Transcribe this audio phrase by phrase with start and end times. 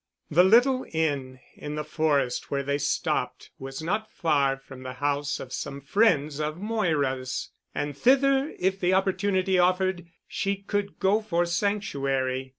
[0.31, 5.39] The little inn in the Forest where they stopped was not far from the house
[5.39, 11.45] of some friends of Moira's, and thither if the opportunity offered, she could go for
[11.45, 12.49] sanctuary.